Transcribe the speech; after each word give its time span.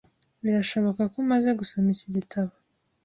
Birashoboka 0.43 1.01
ko 1.11 1.15
umaze 1.23 1.49
gusoma 1.59 1.87
iki 1.95 2.07
gitabo. 2.15 2.51